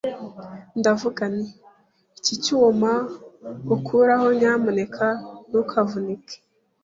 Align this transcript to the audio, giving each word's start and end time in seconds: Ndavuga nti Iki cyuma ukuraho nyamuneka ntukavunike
Ndavuga 0.79 1.23
nti 1.37 1.51
Iki 2.19 2.33
cyuma 2.43 2.91
ukuraho 3.75 4.25
nyamuneka 4.39 5.07
ntukavunike 5.47 6.35